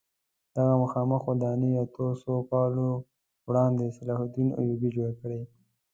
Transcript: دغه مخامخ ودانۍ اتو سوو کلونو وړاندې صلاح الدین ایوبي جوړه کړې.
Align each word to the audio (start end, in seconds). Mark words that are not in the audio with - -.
دغه 0.55 0.73
مخامخ 0.83 1.21
ودانۍ 1.29 1.71
اتو 1.81 2.05
سوو 2.21 2.41
کلونو 2.49 2.95
وړاندې 3.47 3.95
صلاح 3.97 4.19
الدین 4.25 4.49
ایوبي 4.59 4.89
جوړه 4.95 5.11
کړې. 5.21 5.41